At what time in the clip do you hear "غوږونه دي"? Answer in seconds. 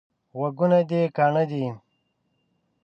0.37-1.01